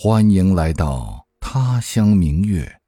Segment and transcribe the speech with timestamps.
[0.00, 2.80] 欢迎来到他乡明月，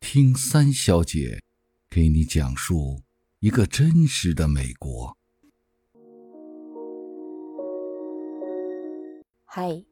[0.00, 1.42] 听三小姐
[1.90, 3.02] 给你讲述
[3.40, 5.14] 一个真实的美国。
[9.44, 9.84] 嗨，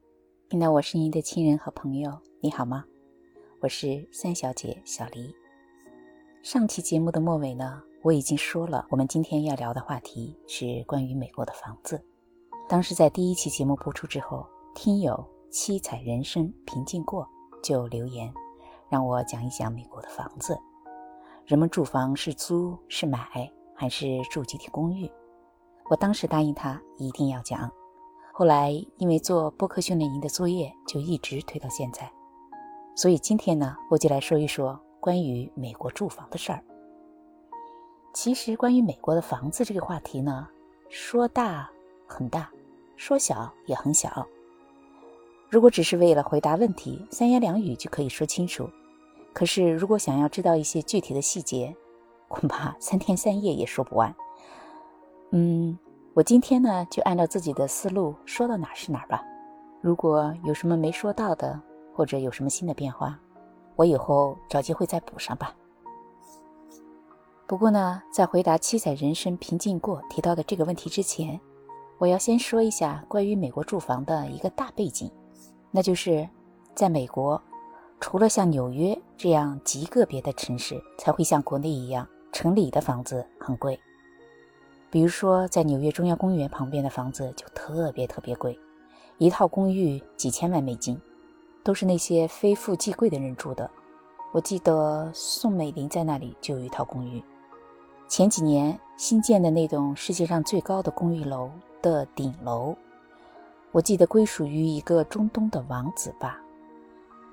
[0.49, 2.83] 听到我声音的亲人和朋友，你好吗？
[3.61, 5.31] 我是三小姐小黎。
[6.41, 12.03] 上期节目的末尾呢，我已经说了，我们今天要聊的话题是关于美国的房子。
[12.67, 14.43] 当时在第一期节目播出之后，
[14.73, 15.34] 听友。
[15.55, 17.25] 七彩人生平静过，
[17.63, 18.31] 就留言
[18.89, 20.59] 让我讲一讲美国的房子。
[21.45, 25.09] 人们住房是租是买还是住集体公寓？
[25.89, 27.71] 我当时答应他一定要讲，
[28.33, 32.11] 后来因为做播客训练营的作业，就一直推到现在。
[32.93, 36.61] 所以今天呢，我就来说一说关于美国住房的事儿。
[38.13, 40.49] 其实关于美国的房子这个话题呢，
[40.89, 41.71] 说大
[42.05, 42.51] 很大，
[42.97, 44.27] 说小也很小。
[45.49, 48.69] 如果只是为了回答问题，三言两语就可以说清楚。
[49.31, 51.75] 可是，如果想要知道一些具体的细节，
[52.27, 54.13] 恐怕三天三夜也说不完。
[55.31, 55.77] 嗯，
[56.13, 59.23] 我今天呢，就按照自己的思路说到哪是哪儿吧。
[59.81, 61.61] 如果有什么没说到的，
[61.93, 63.19] 或者有什么新的变化，
[63.75, 65.55] 我以后找机会再补上吧。
[67.45, 71.39] 不过呢，在回答七彩人生平静过提到的这个问题之前，
[71.99, 75.11] 我要先说一下关于美国住房的一个大背景。
[75.75, 76.25] 那就是，
[76.73, 77.41] 在美国，
[77.99, 83.77] 除了像纽约这样极个别的城市才会像国内一样，城里的房子很贵。
[84.89, 88.57] 比如说，在纽约中央公园旁边的房子就特别特别贵，
[89.17, 90.97] 一套公寓几千万美金，
[91.61, 93.69] 都是那些非富即贵的人住的。
[94.31, 97.21] 我记得宋美龄在那里就有一套公寓。
[98.07, 101.51] 前几年新建的那栋世界上最高的公寓楼
[101.81, 102.73] 的顶楼。
[103.75, 106.39] 我记得归属于一个中东的王子吧，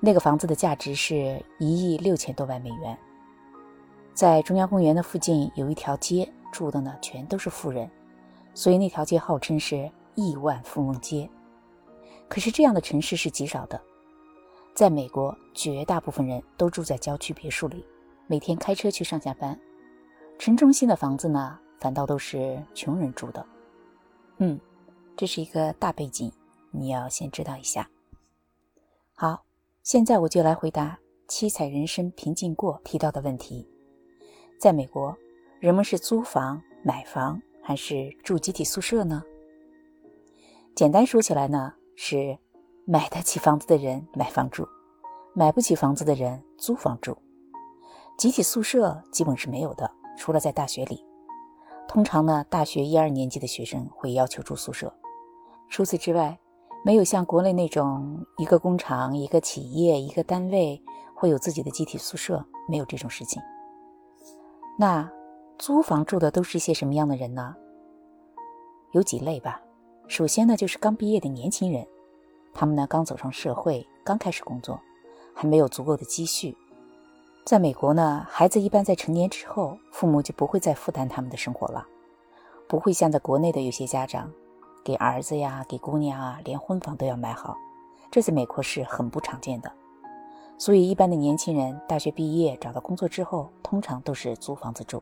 [0.01, 2.99] 那个房子的价值是一亿六千多万美元。
[4.13, 7.89] 在中央公园的附近有一条街，住的呢全都是富人，
[8.53, 11.29] 所以那条街号称是亿万富翁街。
[12.27, 13.81] 可是这样的城市是极少的，
[14.75, 17.85] 在美国，绝大部分人都住在郊区别墅里，
[18.27, 19.57] 每天开车去上下班。
[20.37, 23.45] 城中心的房子呢，反倒都是穷人住的。
[24.39, 24.59] 嗯。
[25.15, 26.31] 这是一个大背景，
[26.71, 27.89] 你要先知道一下。
[29.13, 29.45] 好，
[29.83, 33.69] 现在我就来回答七彩人生平静过提到的问题：
[34.59, 35.15] 在美国，
[35.59, 39.23] 人们是租房、买房还是住集体宿舍呢？
[40.75, 42.37] 简单说起来呢，是
[42.85, 44.67] 买得起房子的人买房住，
[45.33, 47.15] 买不起房子的人租房住。
[48.17, 51.05] 集体宿舍基本是没有的，除了在大学里。
[51.87, 54.91] 通常呢，大学一二年级的学生会要求住宿舍。
[55.73, 56.37] 除此之外，
[56.85, 60.79] 没有像国内那种一个工厂、一个企业、一个单位
[61.15, 63.41] 会有自己的集体宿舍，没有这种事情。
[64.77, 65.11] 那
[65.57, 67.55] 租房住的都是一些什么样的人呢？
[68.91, 69.59] 有几类吧。
[70.07, 71.87] 首先呢，就是刚毕业的年轻人，
[72.53, 74.79] 他们呢刚走上社会，刚开始工作，
[75.33, 76.55] 还没有足够的积蓄。
[77.47, 81.87] 在美国呢，孩子一般在成年之后，父母就不会再负担他们的生活了，
[82.67, 84.31] 不会像在国内的有些家长。
[84.83, 87.55] 给儿子呀，给姑娘啊，连婚房都要买好，
[88.11, 89.71] 这在美国是很不常见的。
[90.57, 95.01] 所以，一般的年轻人大学毕业找到工作之后，通常都是租房子住。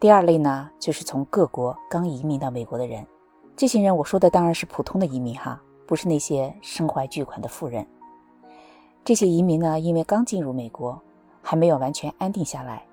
[0.00, 3.06] 第二类呢，就是从各国刚移民到美国的人。
[3.54, 7.86] 这些人，我说的当然是普通的移民哈，不是那些身怀巨款的富人。
[9.04, 11.00] 这些移民呢，因为刚进入美国，
[11.42, 12.84] 还没有完全安定下来，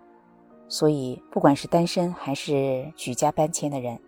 [0.67, 4.00] 所以不管是单身还是举家搬迁的人。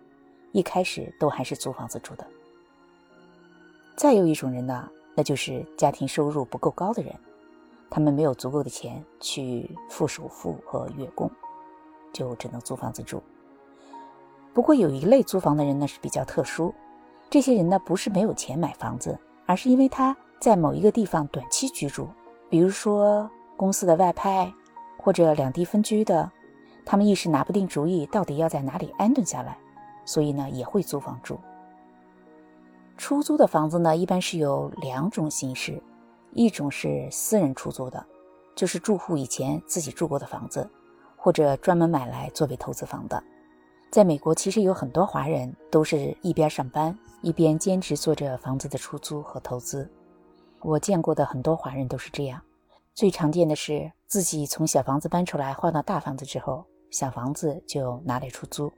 [0.52, 2.26] 一开始都还是租房子住的。
[3.96, 7.14] 再有一种人呢，那就是家庭收入不够高的人，
[7.90, 11.30] 他们没有足够的钱去付首付和月供，
[12.12, 13.22] 就只能租房子住。
[14.54, 16.74] 不过有一类租房的人呢是比较特殊，
[17.30, 22.08] 这些人呢不是没有钱买房子，而是因为他在某一个地方短期居住，
[22.50, 24.52] 比如说公司的外派
[24.98, 26.30] 或者两地分居的，
[26.84, 29.56] 他们一时拿不定主意，到底要在哪里安顿下来。
[30.04, 31.38] 所以呢，也会租房住。
[32.96, 35.82] 出租的房子呢，一般是有两种形式，
[36.32, 38.04] 一种是私人出租的，
[38.54, 40.68] 就是住户以前自己住过的房子，
[41.16, 43.22] 或者专门买来作为投资房的。
[43.90, 49.90] 在美国，其实有很多华人都是一边上班一边兼职做着房子的出租和投资。
[50.60, 52.40] 我见过的很多华人都是这样。
[52.94, 58.72] 最常见的是自己从小房子搬出来换到大房子之后，小房子就拿来出租。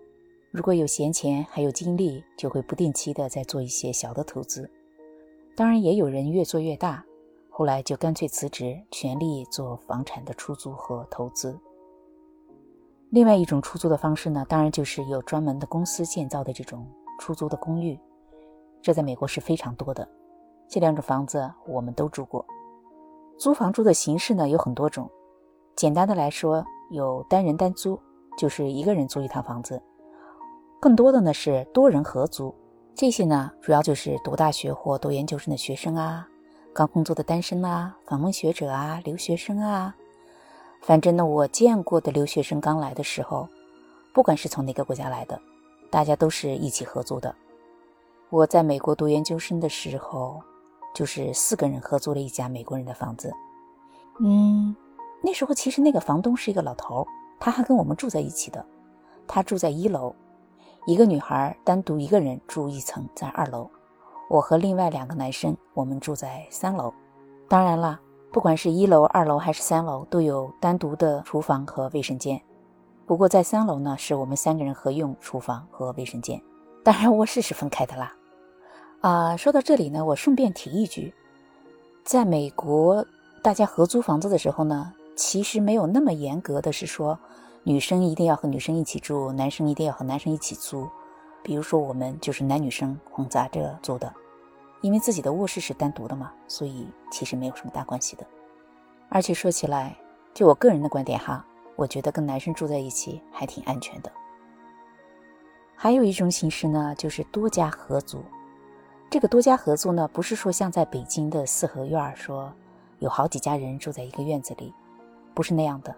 [0.54, 4.70] 如果有闲钱还有精力，就会不定期的再做一些小的投资。
[5.56, 7.04] 当然，也有人越做越大，
[7.50, 11.58] 后来就干脆辞职，全力做房产的出租和投资。
[13.10, 16.86] 另外一种出租的方式呢，当然就是有专门的公司建造的这种
[17.18, 17.98] 出租的公寓，
[18.80, 20.08] 这在美国是非常多的。
[20.68, 22.46] 这两种房子我们都住过。
[23.36, 25.10] 租房住的形式呢有很多种，
[25.74, 27.98] 简单的来说有单人单租，
[28.38, 29.76] 就是一个人租一套房子；
[30.84, 32.54] 更多的呢是多人合租。
[32.94, 36.28] 这些呢主要就是读大学或读研究生的学生啊，
[36.74, 39.96] 刚工作的单身啊，访问学者啊，留学生啊。
[40.82, 43.48] 反正呢我见过的留学生刚来的时候，
[44.12, 45.40] 不管是从哪个国家来的，
[45.88, 47.34] 大家都是一起合租的。
[48.28, 50.42] 我在美国读研究生的时候。
[50.94, 53.34] 就是四个人合租了一家美国人的房子，
[54.20, 54.76] 嗯，
[55.24, 57.04] 那时候其实那个房东是一个老头，
[57.40, 58.64] 他还跟我们住在一起的。
[59.26, 60.14] 他住在一楼，
[60.86, 63.70] 一个女孩单独一个人住一层，在二楼。
[64.28, 66.92] 我和另外两个男生，我们住在三楼。
[67.48, 67.98] 当然了，
[68.30, 72.40] 不管是一楼、二楼还是三楼，都有单独的厨房和卫生间。
[73.06, 76.40] 不过在三楼呢，是我们三个人合用厨房和卫生间，
[76.82, 78.14] 当然卧室是分开的啦。
[79.00, 81.14] 啊，说到这里呢，我顺便提一句，
[82.02, 83.04] 在美国，
[83.42, 87.18] 大家合租房子的时候呢，其实没有那么严格的是说，
[87.66, 90.86] 女生一定要和女生一起住，男生一定要和男生一起租。
[91.42, 94.12] 比如说，我们就是男女生混杂着租的，
[94.82, 98.26] 因为自己的卧室是单独的嘛，所以其实没有什么大关系的。
[99.08, 99.96] 而且说起来，
[100.34, 101.42] 就我个人的观点哈，
[101.74, 104.12] 我觉得跟男生住在一起还挺安全的。
[105.74, 108.22] 还有一种形式呢，就是多家合租。
[109.08, 112.52] 这个多家合租呢，不是说像在北京的四合院儿，说
[112.98, 114.74] 有好几家人住在一个院子里，
[115.34, 115.94] 不是那样的，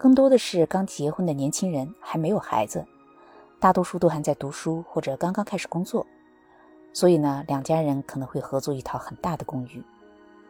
[0.00, 2.82] 更多的是刚结婚的年轻人还没有孩子，
[3.60, 6.06] 大多数都还在读书或者刚刚开始工作，
[6.94, 9.84] 所以呢，两家人可能会合租一套很大的公寓。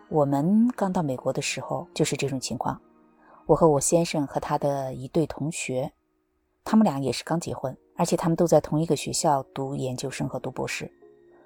[0.09, 2.81] 我们刚到美国的时候就是这种情况，
[3.47, 5.91] 我和我先生和他的一对同学，
[6.63, 10.89] 他们俩也是刚结婚，而且他们都在同一个学校读研究生和读博士。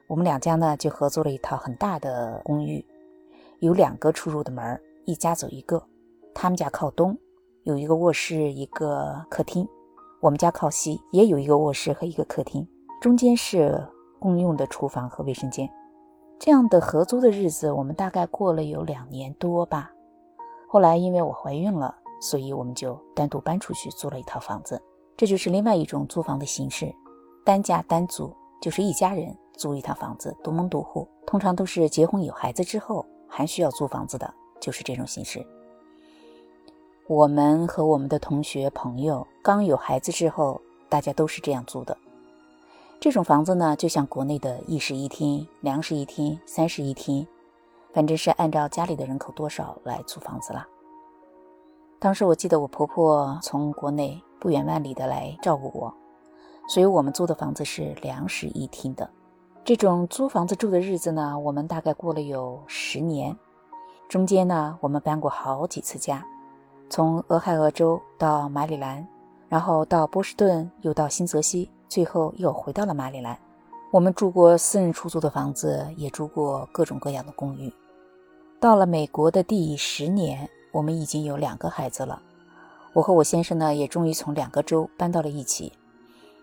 [0.09, 2.85] 我们两家呢就合租了一套很大的公寓，
[3.61, 5.83] 有两个出入的门，一家走一个。
[6.35, 7.17] 他们家靠东，
[7.65, 9.67] 有一个卧室一个客厅；
[10.21, 12.67] 我们家靠西，也有一个卧室和一个客厅，
[13.01, 13.83] 中间是
[14.21, 15.67] 共用的厨房和卫生间。
[16.39, 19.91] 这样的合租的日子，我们大概过了有两年多吧。
[20.69, 24.79] 后来因为我怀孕了，所以我们就单独搬出去租了一套房子。
[25.17, 26.95] 这就是另外一种租房的形式，
[27.47, 28.31] 单家单租，
[28.61, 29.35] 就是一家人。
[29.57, 35.47] 租一套房子，独门独户，通常都是结婚有孩子之后还需要租房子的，就是这种形式。
[37.07, 40.59] 我们和我们的同学朋友刚有孩子之后，
[40.89, 41.95] 大家都是这样租的。
[42.99, 47.27] 这种房子呢，就像国内的一室一厅、两室一厅、三室一厅，
[47.93, 50.67] 反正是按照家里的人口多少来租房子啦。
[51.99, 55.93] 当时我记得我婆婆从国内不远万里的来照顾我，
[56.69, 59.11] 所以我们租的房子是两室一厅的。
[59.63, 63.37] 这种租房子住的日子呢，我们大概过了有十年，
[64.09, 66.27] 中间呢，我们搬过好几次家，
[66.91, 69.07] 从俄亥俄州到马里兰，
[69.49, 73.37] 然后到波士顿，又到新泽西，最后又回到了马里兰。
[73.91, 77.73] 我们住过私人出租的房子，也住过各种各样的公寓。
[78.61, 82.21] 到了美国的第十年，我们已经有两个孩子了，
[82.93, 85.73] 我和我先生呢，也终于从两个州搬到了一起。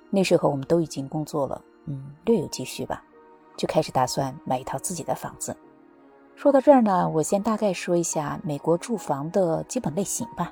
[0.10, 3.04] 那时候我们都已经工作了，嗯，略有积蓄吧。
[3.58, 5.56] 就开始打算买一套自己的房子。
[6.36, 10.52] 说到这儿呢，我先大概说一下美国住房的基本类型吧。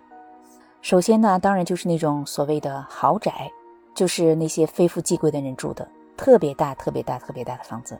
[0.82, 3.52] 首先呢，当然就是那种所谓的豪宅，
[3.96, 8.00] 就是那些非富即贵的人住的，特别大、特别大、特别大的房子，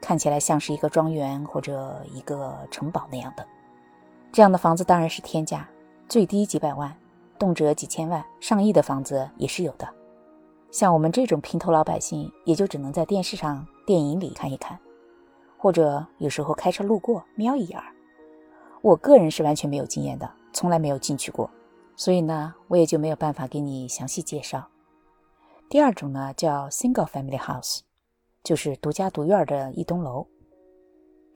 [0.00, 3.46] 看起来像是一个庄园或者一个城堡那样的。
[4.32, 5.68] 这样的房子当然是天价，
[6.08, 6.94] 最低几百万，
[7.38, 9.88] 动辄几千万、上亿的房子也是有的。
[10.70, 14.78] 像我们这种平头老百姓，也就只能在电视上、电影里看一看，
[15.60, 17.78] 或者有时候开车路过瞄一眼。
[18.80, 21.50] 我个人是完全没有经验的，从来没有进去过，
[21.96, 24.66] 所以呢，我也就没有办法给你详细介绍。
[25.68, 27.80] 第二种呢，叫 single family house，
[28.42, 30.26] 就是独家独院的一栋楼。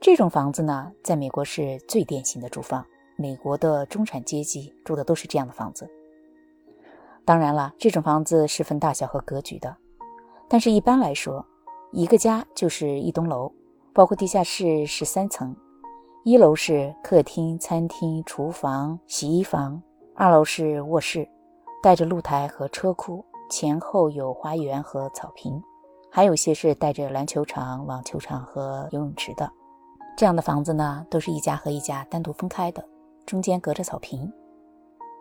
[0.01, 2.83] 这种房子呢，在美国是最典型的住房，
[3.17, 5.87] 美国的中产阶级住的都是这样的房子。
[7.23, 9.77] 当然了，这种房子是分大小和格局的，
[10.49, 11.45] 但是一般来说，
[11.91, 13.51] 一个家就是一栋楼，
[13.95, 15.55] 包括地下室是三层，
[16.25, 19.81] 一楼是客厅、餐厅、厨房、洗衣房，
[20.13, 21.25] 二楼是卧室，
[21.81, 25.63] 带着露台和车库，前后有花园和草坪，
[26.11, 29.49] 还有些是带着篮球场、网球场和游泳池的。
[30.17, 32.85] 这样的房子呢，都是一家和一家单独分开的，
[33.25, 34.29] 中间隔着草坪。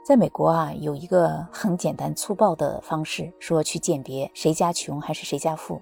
[0.04, 5.81] 在美国啊，有一个很简单粗暴的方式，说去鉴别谁家穷还是谁家富，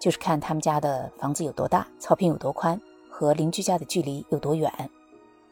[0.00, 4.72] 就是看他们家的房子有多大，草坪有多宽，和邻居家的距离有多远。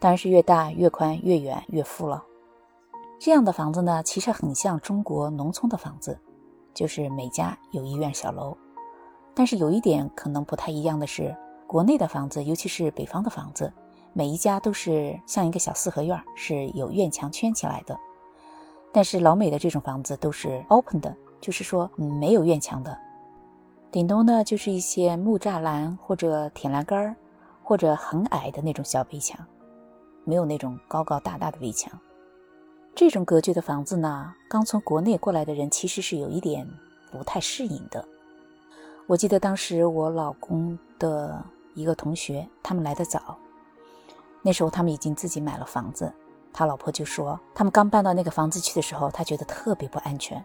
[0.00, 2.24] 当然是越大越宽越远越富了。
[3.20, 6.18] 这样的房子呢，其实很像中国农村的房子，
[6.72, 8.56] 就是每家有一院小楼。
[9.34, 11.36] 但是有一点可能不太一样的是，
[11.66, 13.72] 国内的房子，尤其是北方的房子，
[14.12, 17.98] 每一家都是像一个小四合院，是有院墙圈起来的。
[18.92, 22.98] 但是老美的这种房子都是 open 的，就是说没有院墙的，
[23.90, 27.16] 顶多呢就是一些木栅栏或者铁栏杆儿，
[27.62, 29.38] 或者很矮的那种小围墙，
[30.24, 31.90] 没有那种高高大大的围墙。
[32.94, 36.68] 这种格局的房子呢，刚从国内过来的人其实是有一点
[37.10, 38.06] 不太适应的。
[39.06, 41.42] 我记得当时我老公的
[41.74, 43.38] 一个同学，他们来的早，
[44.42, 46.12] 那时候他们已经自己买了房子，
[46.52, 50.44] 他老婆就说，他们刚搬到那个房子去的时候，他觉得特别不安全，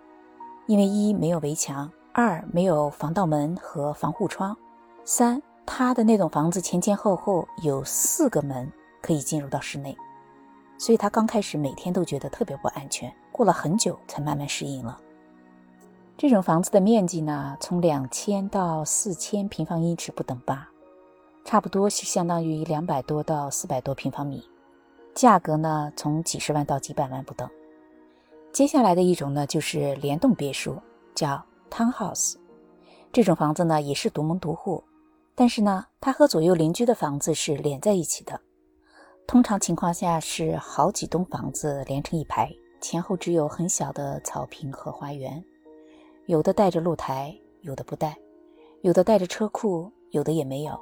[0.66, 4.56] 因为一没有围墙，二没有防盗门和防护窗，
[5.04, 9.98] 三他的那栋房子前前后后有四个门可以进入到室内。
[10.78, 15.00] 所以他刚开始每天都觉得特别不安全，过了很久才慢慢适应了。
[16.16, 20.70] 这种房子的面积呢，从两千到四千平方英尺不等吧，
[21.44, 24.48] 差不多是相当于两百多到四百多平方米。
[25.16, 27.50] 价格呢，从几十万到几百万不等。
[28.52, 30.78] 接下来的一种呢，就是联动别墅，
[31.16, 31.44] 叫
[31.74, 32.36] townhouse。
[33.12, 34.84] 这种房子呢，也是独门独户，
[35.34, 38.40] 但是呢，它和左右邻居的房子是连在一起的。
[39.26, 42.52] 通常情况下是好几栋房子连成一排，
[42.82, 45.44] 前后只有很小的草坪和花园，
[46.26, 48.18] 有的带着露台，有的不带，
[48.82, 50.80] 有的带着车库，有的也没有。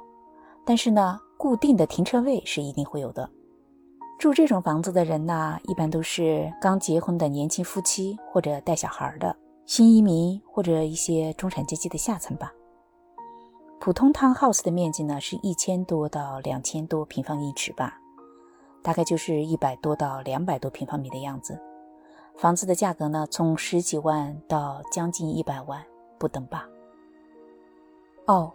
[0.66, 3.28] 但是呢，固定的停车位是一定会有的。
[4.18, 12.52] 住这种房子的人呢，一般都是刚结婚的年轻夫妻，或者带小孩的新移民，或者一些中产阶级的下层吧。
[13.80, 17.98] 普通 townhouse 的面积呢，是一千多到两千多平方英尺吧。
[18.82, 21.56] 大概就是一百多到两百多平方米的样子，
[22.36, 25.80] 房子的价格呢，从十几万到将近一百万
[26.18, 26.68] 不等吧。
[28.26, 28.52] 哦，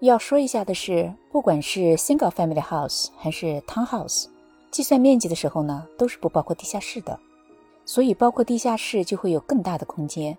[0.00, 4.26] 要说一下的是，不管是 single family house 还是 townhouse，
[4.70, 7.18] 计算面积的时候呢，都是不包括地下室的，
[7.86, 10.36] 所以包括地下室就会有更大的空间，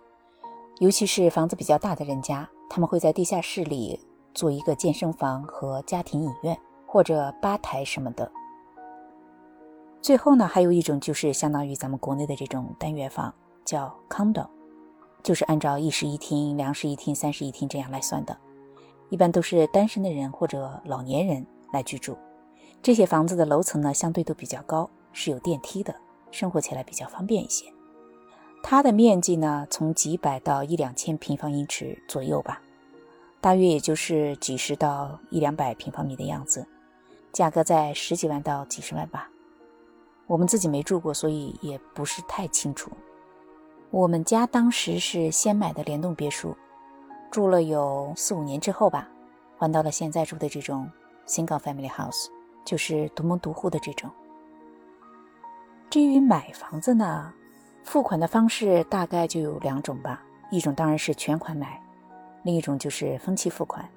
[0.81, 3.99] 尤其是房子比较大的人家，他们会在地下室里
[4.33, 6.57] 做一个健身房和家庭影院
[6.87, 8.31] 或者吧台什么的。
[10.01, 13.31] 最后呢，还有一种就是相当于咱们国内的这种单元房，
[13.63, 14.47] 叫 condo，
[15.21, 18.35] 就是按照一室一厅、两室一厅、三室一厅这样来算的，
[19.11, 22.17] 一般都是单身的人或者老年人来居住。
[22.81, 25.93] 这些房子的楼层呢，相对都比较高，是有电梯的，
[26.31, 27.71] 生活起来比较方便一些。
[28.63, 32.61] 它的面积呢，从几百到一两千平方英尺左右吧，
[33.41, 36.65] 大约也就是几十到一两百平方米的样子，
[37.33, 39.29] 价格在十几万到几十万吧。
[40.27, 42.89] 我们自己没住过，所以也不是太清楚。
[43.89, 46.55] 我们家当时是先买的联动别墅，
[47.29, 49.09] 住了有四五年之后吧，
[49.57, 50.89] 换到了现在住的这种
[51.27, 52.27] single family house，
[52.63, 54.09] 就是独门独户的这种。
[55.89, 57.33] 至于买房子呢，
[57.83, 61.81] 付款的方式大概就有两种吧，一种当然是全款买，
[62.43, 63.87] 另一种就是分期付款。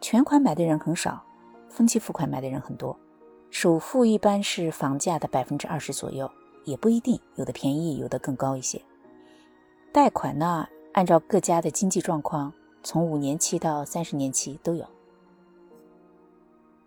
[0.00, 1.22] 全款买的人很少，
[1.68, 2.96] 分期付款买的人很多。
[3.50, 6.30] 首付一般是房价的百分之二十左右，
[6.64, 8.80] 也不一定，有的便宜，有的更高一些。
[9.90, 14.86] 贷款呢，按照各家的经济状况，从五年期到三十年期都有。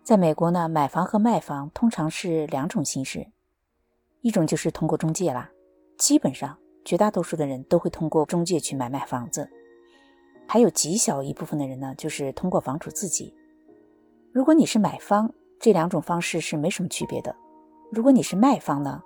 [0.04, 3.26] 在美国呢，买房和卖房通常是两种形式，
[4.20, 5.50] 一种就是通过中介啦，
[5.96, 9.48] 基本上绝大多数的人都会通过中介去买卖房子，
[10.46, 13.34] 还有极小一部分的人呢，就是通过房主自己。
[14.32, 17.34] 如果你是买方，这两种方式是没什么区别的。
[17.90, 19.02] 如果你是卖方呢，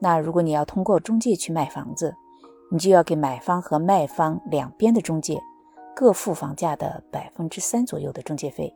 [0.00, 2.14] 那如果你要通过中介去卖房子，
[2.70, 5.40] 你就要给买方和卖方两边的中介
[5.94, 8.74] 各付房价的百分之三左右的中介费。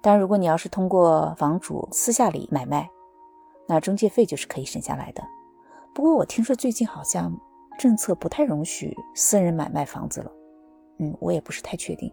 [0.00, 2.88] 但如果你要是通过房主私下里买卖，
[3.66, 5.22] 那中介费就是可以省下来的。
[5.94, 7.38] 不过我听说最近好像
[7.78, 10.32] 政策不太容许私人买卖房子了，
[10.98, 12.12] 嗯，我也不是太确定。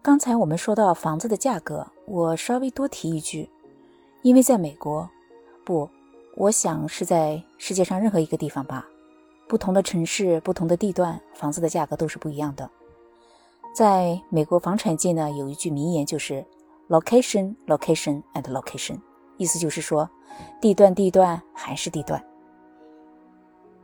[0.00, 3.48] 刚才我们说到房子的价格，我稍微多提一句，
[4.22, 5.08] 因为在美国，
[5.64, 5.88] 不，
[6.36, 8.86] 我想是在世界上任何一个地方吧，
[9.48, 12.70] 不同的城市、不同的地段，房子的价格都是不一样的。
[13.74, 16.44] 在美国房产界呢，有一句名言就是
[16.88, 18.98] location, location and location，
[19.36, 20.08] 意思就是说，
[20.60, 22.22] 地段、地段还是地段。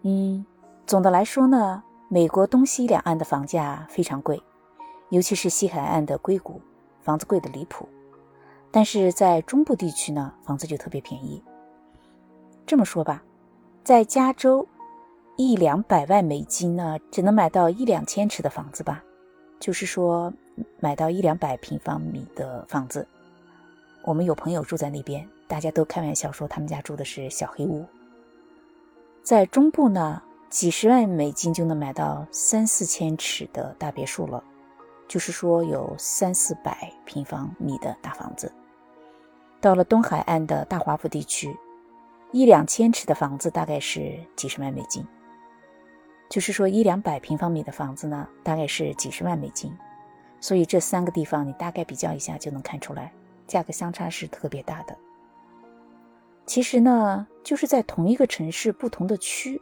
[0.03, 0.45] 嗯，
[0.87, 4.43] 总的来说呢，美国东西两岸的房价非常贵，
[5.11, 6.61] 尤其是西海岸的硅谷，
[7.01, 7.89] 房子贵的离谱。
[8.71, 11.43] 但是在中部地区呢，房子就特别便宜。
[12.67, 13.23] 这么说吧，
[13.83, 14.67] 在加州，
[15.37, 19.03] 一两百万美金呢，只能买到一两千尺的房子吧，
[19.59, 20.33] 就是说。
[20.79, 23.07] 买到一两百平方米的房子，
[24.03, 27.85] 我们有朋友住在那边，大家都开玩笑说他们家住的是小黑屋。
[29.23, 34.43] 在中部呢，几十万美金就能买到三四千尺的大别墅了，
[35.07, 38.51] 就是说有三四百平方米的大房子。
[39.61, 41.55] 到了东海岸的大华府地区，
[42.33, 45.07] 一两千尺的房子大概是几十万美金，
[46.31, 49.71] 就是说一两百平方米的房子呢，大概是几十万美金。
[50.41, 53.13] 所以这三个地方你大概比较一下就能看出来，
[53.51, 54.97] 价格相差是特别大的。
[56.47, 59.61] 其实呢，就是在同一个城市不同的区，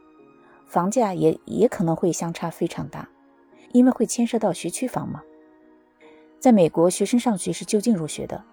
[0.65, 3.09] 房价也也可能会相差非常大，
[3.73, 5.21] 因为会牵涉到学区房嘛。
[6.39, 8.45] 在美国，学生上学是就近入学的，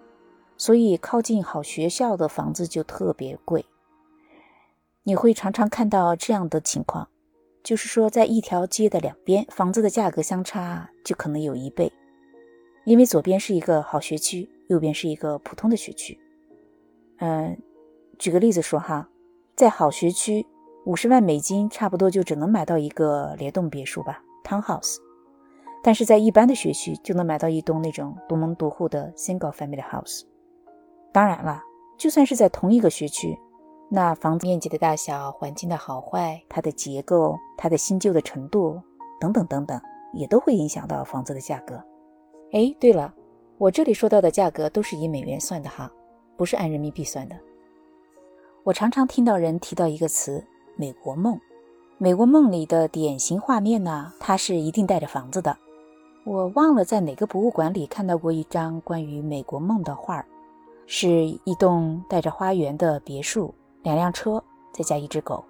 [0.57, 3.65] 所以靠近好学校的房子就特别贵。
[5.03, 7.07] 你会常常看到这样的情况，
[7.63, 11.91] 就是说在一条街的两边，房子的价格相差就可能有一倍。
[12.83, 16.19] 因为左边是一个好学区，右边是一个普通的学区。
[17.17, 17.57] 嗯，
[18.17, 19.09] 举个例子说哈，
[19.55, 20.45] 在好学区，
[20.85, 24.97] 五十万美金差不多就只能买到一个联动别墅吧，townhouse。
[25.83, 30.23] 但是在一般的学区，就能买到一栋那种独门独户的 single family house。
[31.13, 31.61] 当然了，
[31.97, 33.37] 就算是在同一个学区，
[33.89, 38.81] 那房子面积的大小、环境的好坏、它的结构、它的新旧的程度
[39.19, 39.79] 等等等等，
[40.13, 41.75] 也都会影响到房子的价格。
[42.51, 43.13] 哎，对了，
[43.59, 45.91] 我这里说到的价格都是以美元算的哈，
[46.35, 47.35] 不是按人民币算的。
[48.63, 50.45] 我常常听到人提到一个词
[50.77, 51.39] “美国梦”，
[51.97, 55.57] 美国梦里的典型画面呢，它是一定带着房子的。
[56.23, 60.25] 我忘了在哪个博物馆里看到过一张关于美国梦的画儿，
[60.85, 65.43] 是一栋带着花园的别墅，两辆车，再加一只狗。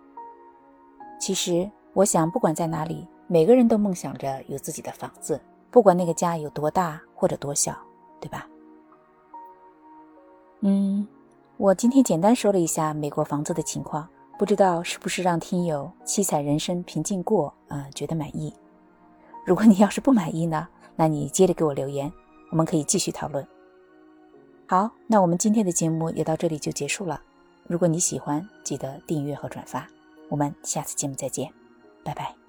[1.20, 5.42] 其实，我想不管在哪里，每个人都梦想着有自己的房子。
[5.70, 7.76] 不管那个家有多大或者多小，
[8.20, 8.48] 对吧？
[10.62, 11.08] 嗯，
[11.58, 18.54] 我今天简单说了一下美国房子的情况，不知道是不是让听友七彩人生平静过啊觉得满意？
[19.46, 22.12] 如果你要是不满意呢，那你接着给我留言，
[22.52, 23.48] 我们可以继续讨论。
[24.68, 27.22] 好，那我们今天的节目也到这里就结束了。
[27.68, 29.88] 如果你喜欢，记得订阅和转发。
[30.30, 31.54] 我们下次节目再见，
[32.04, 32.47] 拜拜。